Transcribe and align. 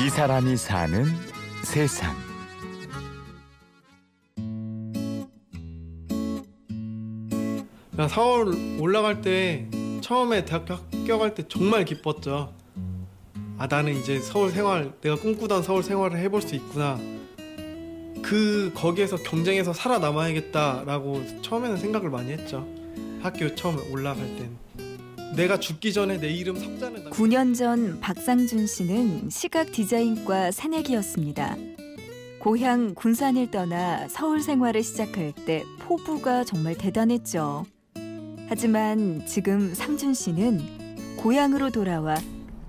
이 0.00 0.08
사람이 0.08 0.56
사는 0.56 1.04
세상. 1.62 2.16
나 7.90 8.08
서울 8.08 8.78
올라갈 8.80 9.20
때 9.20 9.68
처음에 10.00 10.46
대학교 10.46 10.72
합격할 10.72 11.34
때 11.34 11.46
정말 11.48 11.84
기뻤죠. 11.84 12.54
아 13.58 13.66
나는 13.66 13.94
이제 13.94 14.20
서울 14.20 14.50
생활 14.52 14.90
내가 15.02 15.16
꿈꾸던 15.16 15.62
서울 15.62 15.82
생활을 15.82 16.18
해볼 16.18 16.40
수 16.40 16.54
있구나. 16.54 16.98
그 18.22 18.72
거기에서 18.74 19.18
경쟁해서 19.18 19.74
살아남아야겠다라고 19.74 21.42
처음에는 21.42 21.76
생각을 21.76 22.08
많이 22.08 22.32
했죠. 22.32 22.66
학교 23.20 23.54
처음 23.54 23.78
올라갈 23.92 24.24
땐 24.36 24.56
내가 25.36 25.58
죽기 25.58 25.92
전에 25.92 26.18
내 26.18 26.28
이름 26.28 26.56
석자는 26.58 27.10
9년 27.10 27.56
전 27.56 28.00
박상준 28.00 28.66
씨는 28.66 29.30
시각 29.30 29.70
디자인과 29.72 30.50
새내기였습니다. 30.50 31.56
고향 32.40 32.94
군산을 32.94 33.50
떠나 33.50 34.08
서울 34.08 34.40
생활을 34.42 34.82
시작할 34.82 35.32
때 35.46 35.64
포부가 35.80 36.44
정말 36.44 36.74
대단했죠. 36.76 37.64
하지만 38.48 39.24
지금 39.26 39.72
상준 39.74 40.14
씨는 40.14 41.16
고향으로 41.16 41.70
돌아와 41.70 42.16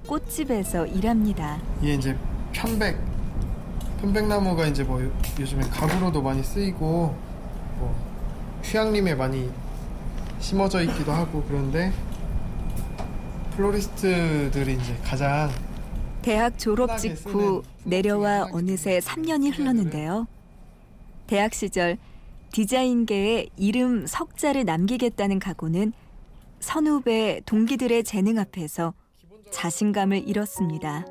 꽃집에서 0.08 0.86
일합니다. 0.88 1.60
이게 1.82 1.94
이제 1.96 2.18
편백 2.52 2.98
편백나무가 4.02 4.68
이제 4.68 4.84
뭐 4.84 5.02
요- 5.02 5.12
요즘에 5.40 5.62
가구로도 5.64 6.22
많이 6.22 6.44
쓰이고 6.44 7.16
뭐 7.80 8.60
휴양림에 8.64 9.16
많이 9.16 9.50
심어져 10.40 10.82
있기도 10.84 11.12
하고 11.12 11.44
그런데 11.48 11.92
플로리스트들이 13.52 14.74
이제 14.74 14.98
가장 15.04 15.50
대학 16.22 16.58
졸업 16.58 16.98
직후 16.98 17.64
내려와 17.84 18.50
어느새 18.52 19.02
쓰는 19.02 19.26
3년이 19.26 19.58
흘렀는데요. 19.58 20.28
대학 21.28 21.54
시절 21.54 21.98
디자인계에 22.52 23.48
이름 23.58 24.06
석자를 24.06 24.66
남기겠다는 24.66 25.40
각오는 25.40 25.94
선후배 26.60 27.42
동기들의 27.46 28.04
재능 28.04 28.38
앞에서 28.38 28.94
자신감을 29.50 30.28
잃었습니다. 30.28 31.06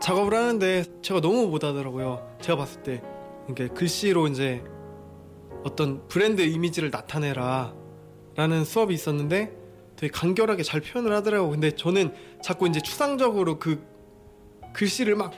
작업을 0.00 0.34
하는데 0.34 0.84
제가 1.02 1.20
너무 1.20 1.46
못하더라고요. 1.48 2.36
제가 2.40 2.58
봤을 2.58 2.82
때 2.82 3.02
그러니까 3.46 3.74
글씨로 3.74 4.28
이제 4.28 4.62
어떤 5.64 6.06
브랜드 6.08 6.42
이미지를 6.42 6.90
나타내라 6.90 7.72
라는 8.34 8.64
수업이 8.64 8.94
있었는데 8.94 9.52
되게 9.96 10.10
간결하게 10.10 10.62
잘 10.62 10.80
표현을 10.80 11.12
하더라고요. 11.12 11.50
근데 11.50 11.70
저는 11.70 12.14
자꾸 12.42 12.66
이제 12.66 12.80
추상적으로 12.80 13.58
그 13.58 13.82
글씨를 14.72 15.14
막 15.14 15.32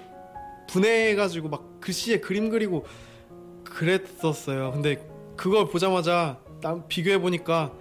분해해가지고 0.68 1.48
막 1.48 1.80
글씨에 1.80 2.20
그림 2.20 2.50
그리고 2.50 2.86
그랬었어요. 3.64 4.72
근데 4.72 5.06
그걸 5.36 5.68
보자마자 5.68 6.38
남 6.60 6.84
비교해 6.88 7.20
보니까 7.20 7.72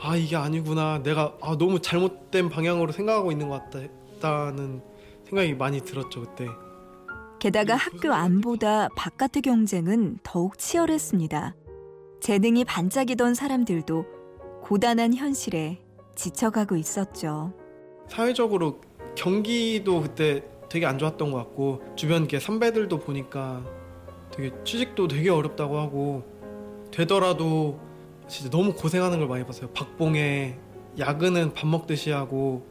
아 0.00 0.16
이게 0.16 0.36
아니구나. 0.36 1.02
내가 1.02 1.36
아, 1.40 1.56
너무 1.56 1.80
잘못된 1.80 2.48
방향으로 2.48 2.92
생각하고 2.92 3.30
있는 3.30 3.48
것 3.48 3.62
같다는 3.70 4.82
생각이 5.28 5.54
많이 5.54 5.80
들었죠 5.80 6.22
그때. 6.22 6.48
게다가 7.38 7.76
학교 7.76 8.12
안보다 8.12 8.88
바깥의 8.96 9.42
경쟁은 9.42 10.18
더욱 10.22 10.58
치열했습니다. 10.58 11.54
재능이 12.20 12.64
반짝이던 12.64 13.34
사람들도 13.34 14.21
고단한 14.72 15.12
현실에 15.12 15.76
지쳐가고 16.14 16.76
있었죠. 16.76 17.52
사회적으로 18.08 18.80
경기도 19.14 20.00
그때 20.00 20.42
되게 20.70 20.86
안 20.86 20.96
좋았던 20.96 21.30
것 21.30 21.36
같고 21.36 21.82
주변 21.94 22.22
이렇게 22.22 22.40
선배들도 22.40 23.00
보니까 23.00 23.62
되게 24.30 24.50
취직도 24.64 25.08
되게 25.08 25.28
어렵다고 25.28 25.78
하고 25.78 26.22
되더라도 26.90 27.78
진짜 28.26 28.48
너무 28.48 28.72
고생하는 28.72 29.18
걸 29.18 29.28
많이 29.28 29.44
봤어요. 29.44 29.68
박봉에 29.74 30.58
야근은 30.98 31.52
밥 31.52 31.66
먹듯이 31.66 32.10
하고 32.10 32.66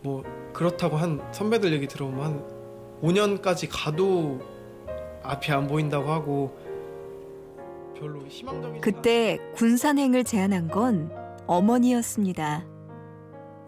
뭐 0.00 0.24
그렇다고 0.54 0.96
한 0.96 1.20
선배들 1.30 1.74
얘기 1.74 1.88
들어보면 1.88 2.24
한 2.24 3.00
5년까지 3.02 3.68
가도 3.70 4.40
앞이 5.22 5.52
안 5.52 5.66
보인다고 5.66 6.10
하고 6.10 6.56
그때 8.80 9.38
군산행을 9.54 10.24
제안한 10.24 10.68
건 10.68 11.10
어머니였습니다. 11.46 12.64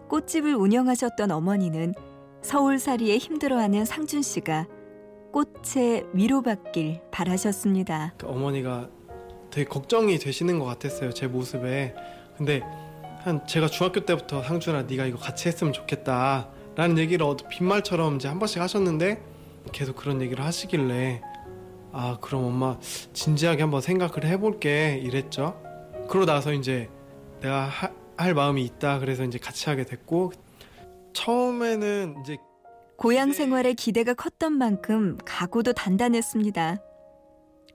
꽃집을 0.09 0.55
운영하셨던 0.55 1.31
어머니는 1.31 1.93
서울살이에 2.41 3.17
힘들어하는 3.17 3.85
상준 3.85 4.21
씨가 4.21 4.67
꽃에 5.31 6.05
위로받길 6.13 7.01
바라셨습니다. 7.11 8.13
그 8.17 8.27
어머니가 8.27 8.89
되게 9.49 9.67
걱정이 9.67 10.17
되시는 10.19 10.59
것 10.59 10.65
같았어요 10.65 11.11
제 11.13 11.27
모습에 11.27 11.95
근데 12.37 12.61
한 13.19 13.45
제가 13.47 13.67
중학교 13.67 14.05
때부터 14.05 14.43
상준아 14.43 14.83
네가 14.83 15.05
이거 15.05 15.17
같이 15.17 15.47
했으면 15.47 15.73
좋겠다 15.73 16.49
라는 16.75 16.97
얘기를 16.97 17.25
어디 17.25 17.45
빈말처럼 17.47 18.17
이제 18.17 18.27
한 18.27 18.37
번씩 18.37 18.61
하셨는데 18.61 19.21
계속 19.71 19.95
그런 19.95 20.21
얘기를 20.21 20.43
하시길래 20.43 21.21
아 21.97 22.17
그럼 22.19 22.43
엄마 22.43 22.77
진지하게 23.13 23.61
한번 23.61 23.79
생각을 23.79 24.25
해볼게 24.25 24.99
이랬죠 25.01 25.57
그러고 26.09 26.25
나서 26.25 26.51
이제 26.51 26.89
내가 27.39 27.61
하- 27.67 27.91
할 28.17 28.33
마음이 28.33 28.63
있다 28.65 28.99
그래서 28.99 29.23
이제 29.23 29.37
같이 29.39 29.69
하게 29.69 29.85
됐고 29.85 30.33
처음에는 31.13 32.17
이제 32.21 32.35
고향 32.97 33.31
생활에 33.31 33.73
기대가 33.73 34.13
컸던 34.13 34.53
만큼 34.53 35.17
각오도 35.25 35.73
단단했습니다. 35.73 36.77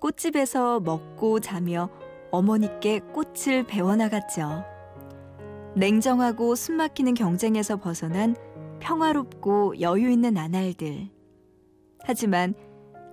꽃집에서 0.01 0.81
먹고 0.81 1.41
자며 1.41 1.91
어머니께 2.31 3.01
꽃을 3.13 3.65
배워나갔죠. 3.67 4.65
냉정하고 5.77 6.55
숨막히는 6.55 7.15
경쟁에서 7.15 7.77
벗어난 7.79 8.35
평화롭고 8.81 9.81
여유 9.81 10.11
있는 10.11 10.35
나날들. 10.35 11.09
하지만 12.05 12.55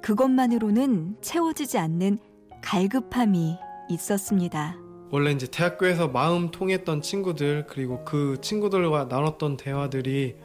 그것만으로는 0.02 1.18
채워지지 1.22 1.78
않는 1.78 2.20
갈급함이 2.62 3.58
있었습니다. 3.90 4.78
원래 5.10 5.32
이제 5.32 5.48
대학교에서 5.48 6.10
마음 6.10 6.52
통했던 6.52 7.02
친구들 7.02 7.66
그리고 7.68 8.04
그 8.04 8.38
친구들과 8.42 9.06
나눴던 9.06 9.58
대화들이 9.58 10.36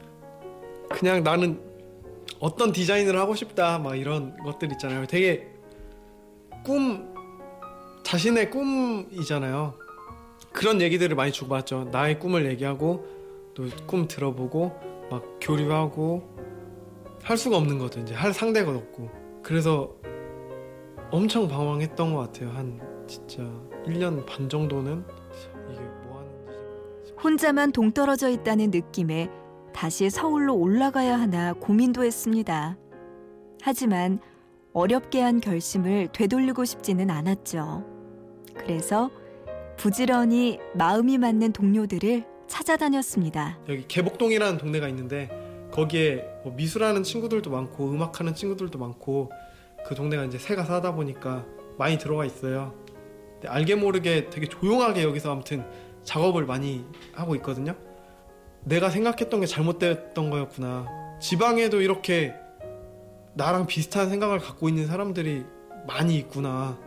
그냥 0.89 1.23
나는 1.23 1.59
어떤 2.39 2.71
디자인을 2.71 3.17
하고 3.17 3.35
싶다 3.35 3.79
막 3.79 3.95
이런 3.95 4.37
것들 4.43 4.71
있잖아요. 4.73 5.05
되게 5.07 5.47
꿈 6.63 7.13
자신의 8.03 8.51
꿈이잖아요. 8.51 9.73
그런 10.51 10.81
얘기들을 10.81 11.15
많이 11.15 11.31
주고받죠. 11.31 11.89
나의 11.91 12.19
꿈을 12.19 12.45
얘기하고 12.45 13.05
또 13.53 13.65
꿈 13.85 14.07
들어보고 14.07 14.71
막 15.11 15.23
교류하고 15.41 16.27
할 17.21 17.37
수가 17.37 17.57
없는 17.57 17.77
거죠. 17.77 17.99
이제 17.99 18.13
할 18.13 18.33
상대가 18.33 18.71
없고 18.71 19.09
그래서 19.43 19.93
엄청 21.11 21.47
방황했던 21.47 22.13
것 22.13 22.19
같아요. 22.19 22.49
한 22.49 22.79
진짜 23.05 23.43
1년 23.85 24.25
반 24.25 24.49
정도는 24.49 25.03
이게 25.69 25.81
뭐 26.07 26.19
하는 26.19 27.03
짓인가. 27.03 27.21
혼자만 27.21 27.71
동떨어져 27.71 28.29
있다는 28.29 28.71
느낌에 28.71 29.29
다시 29.73 30.09
서울로 30.09 30.55
올라가야 30.55 31.19
하나 31.19 31.53
고민도 31.53 32.03
했습니다. 32.03 32.77
하지만 33.61 34.19
어렵게 34.71 35.21
한 35.21 35.39
결심을 35.39 36.07
되돌리고 36.13 36.65
싶지는 36.65 37.09
않았죠. 37.09 37.85
그래서 38.55 39.11
부지런히 39.77 40.59
마음이 40.73 41.17
맞는 41.17 41.51
동료들을 41.53 42.25
찾아다녔습니다. 42.47 43.59
여기 43.69 43.87
개복동이라는 43.87 44.57
동네가 44.57 44.87
있는데 44.89 45.42
거기에 45.73 46.29
뭐 46.43 46.53
미술하는 46.53 47.01
친구들도 47.01 47.49
많고 47.49 47.91
음악하는 47.91 48.35
친구들도 48.35 48.77
많고 48.77 49.31
그 49.83 49.95
동네가 49.95 50.25
이제 50.25 50.37
새가 50.37 50.65
사다 50.65 50.93
보니까 50.93 51.45
많이 51.79 51.97
들어가 51.97 52.25
있어요. 52.25 52.75
알게 53.45 53.75
모르게 53.75 54.29
되게 54.29 54.47
조용하게 54.47 55.03
여기서 55.03 55.31
아무튼 55.31 55.65
작업을 56.03 56.45
많이 56.45 56.85
하고 57.13 57.33
있거든요. 57.35 57.75
내가 58.63 58.91
생각했던 58.91 59.41
게 59.41 59.47
잘못됐던 59.47 60.29
거였구나. 60.29 60.85
지방에도 61.19 61.81
이렇게 61.81 62.35
나랑 63.33 63.65
비슷한 63.65 64.09
생각을 64.09 64.37
갖고 64.37 64.69
있는 64.69 64.85
사람들이 64.85 65.43
많이 65.87 66.17
있구나. 66.17 66.79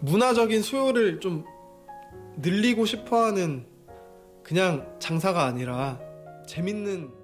문화적인 0.00 0.62
수요를 0.62 1.20
좀 1.20 1.44
늘리고 2.38 2.86
싶어 2.86 3.24
하는 3.24 3.66
그냥 4.42 4.96
장사가 4.98 5.44
아니라 5.44 6.00
재밌는 6.48 7.19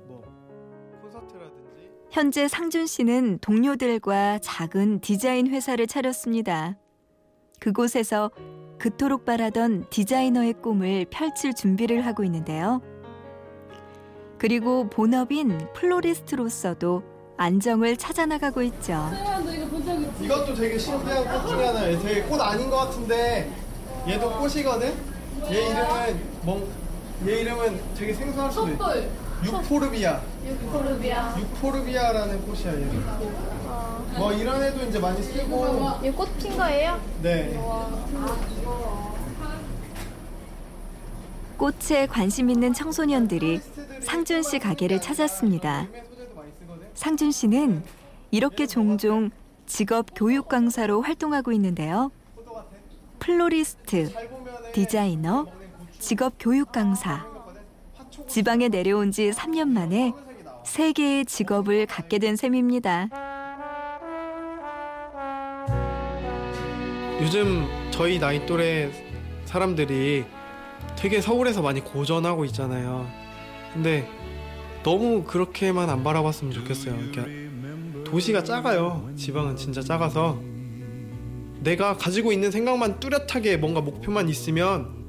현재 2.17 2.49
상준 2.49 2.87
씨는 2.87 3.41
동료들과 3.43 4.39
작은 4.39 5.01
디자인 5.01 5.49
회사를 5.49 5.87
차렸습니다. 5.87 6.75
그곳에서 7.61 8.31
그토록 8.79 9.27
바라던 9.27 9.91
디자이너의 9.91 10.55
꿈을 10.63 11.05
펼칠 11.11 11.53
준비를 11.53 12.07
하고 12.07 12.25
있는데요. 12.25 12.81
그리고 14.39 14.89
본업인 14.89 15.59
플로리스트로서도 15.75 17.03
안정을 17.37 17.99
찾아 17.99 18.25
나가고 18.25 18.63
있죠. 18.63 18.95
이것도 20.19 20.55
되게 20.55 20.79
신기한 20.79 21.23
꽃 21.23 21.49
중에 21.51 21.67
하나예요. 21.67 22.01
되게 22.01 22.23
꽃 22.23 22.41
아닌 22.41 22.71
것 22.71 22.77
같은데 22.77 23.53
얘도 24.09 24.39
꽃이거든. 24.39 24.95
얘 25.51 25.67
이름은 25.67 26.21
뭐? 26.45 26.67
얘 27.27 27.43
이름은 27.43 27.79
되게 27.95 28.15
생소할 28.15 28.51
수도 28.51 28.69
있어. 28.71 29.26
촛불. 29.45 29.65
유포르비아. 29.65 30.21
유코르비아. 30.47 31.39
유포르비아라는 31.39 32.43
꽃이야 32.47 32.73
얘. 32.81 32.85
뭐 34.19 34.33
이런 34.33 34.63
애도 34.63 34.85
이제 34.87 34.99
많이 34.99 35.23
쓰고. 35.23 36.05
얘 36.05 36.20
꽃 36.20 36.41
핀 36.41 36.57
거예요? 36.57 37.01
네. 37.23 37.59
꽃에 41.57 42.07
관심 42.07 42.51
있는 42.51 42.73
청소년들이 42.73 43.61
상준 44.03 44.43
씨 44.43 44.59
가게를 44.59 45.01
찾았습니다. 45.01 45.87
상준 46.95 47.33
씨는 47.33 47.83
이렇게 48.31 48.67
종종 48.67 49.31
직업 49.67 50.07
교육 50.15 50.49
강사로 50.49 51.03
활동하고 51.03 51.53
있는데요. 51.53 52.11
플로리스트, 53.19 54.13
디자이너, 54.73 55.47
직업 55.99 56.35
교육 56.39 56.73
강사. 56.73 57.27
지방에 58.29 58.69
내려온 58.69 59.13
지 59.13 59.31
3년 59.31 59.69
만에 59.69 60.13
세 60.65 60.93
개의 60.93 61.25
직업을 61.25 61.87
갖게 61.87 62.19
된 62.19 62.37
셈입니다. 62.37 63.09
요즘 67.23 67.67
저희 67.91 68.19
나이 68.19 68.45
또래 68.45 68.91
사람들이 69.47 70.25
되게 70.97 71.21
서울에서 71.21 71.63
많이 71.63 71.81
고전하고 71.81 72.45
있잖아요. 72.47 73.07
근데 73.73 74.09
너무 74.83 75.25
그렇게만 75.25 75.89
안 75.89 76.03
바라봤으면 76.05 76.53
좋겠어요. 76.53 76.95
그러니까 76.97 77.25
도시가 78.11 78.45
작아요. 78.45 79.09
지방은 79.17 79.57
진짜 79.57 79.81
작아서 79.81 80.39
내가 81.61 81.97
가지고 81.97 82.33
있는 82.33 82.51
생각만 82.51 83.01
뚜렷하게 83.01 83.57
뭔가 83.57 83.81
목표만 83.81 84.29
있으면 84.29 85.07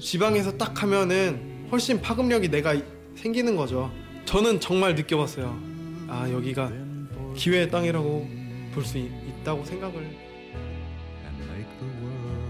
지방에서 0.00 0.56
딱 0.56 0.82
하면은 0.82 1.47
훨씬 1.70 2.00
파급력이 2.00 2.48
내가 2.48 2.74
생기는 3.14 3.56
거죠. 3.56 3.90
저는 4.24 4.60
정말 4.60 4.94
느껴봤어요. 4.94 5.58
아 6.08 6.28
여기가 6.30 6.70
기회의 7.36 7.70
땅이라고 7.70 8.28
볼 8.74 8.84
수 8.84 8.96
있다고 8.98 9.64
생각을. 9.64 10.28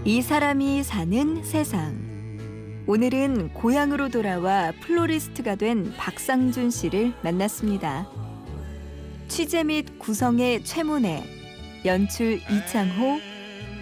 이 0.05 0.21
사람이 0.21 0.83
사는 0.83 1.43
세상. 1.43 2.09
오늘은 2.87 3.53
고향으로 3.53 4.09
돌아와 4.09 4.71
플로리스트가 4.81 5.55
된 5.55 5.93
박상준 5.97 6.71
씨를 6.71 7.13
만났습니다. 7.23 8.07
취재 9.27 9.63
및 9.63 9.99
구성의 9.99 10.63
최문혜, 10.63 11.23
연출 11.85 12.39
이창호, 12.49 13.19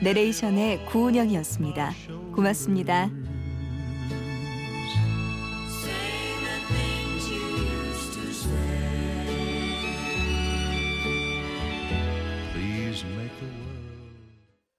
내레이션의 0.03 0.85
구운영이었습니다. 0.87 1.93
고맙습니다. 2.33 3.09